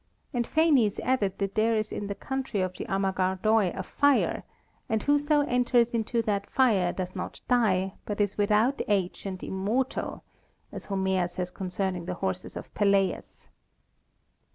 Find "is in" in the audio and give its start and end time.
1.75-2.07